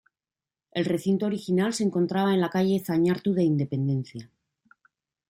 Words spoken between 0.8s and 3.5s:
recinto original se encontraba en la calle Zañartu de